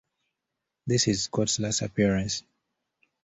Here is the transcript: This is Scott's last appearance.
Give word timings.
This 0.87 1.07
is 1.07 1.25
Scott's 1.25 1.59
last 1.59 1.83
appearance. 1.83 2.41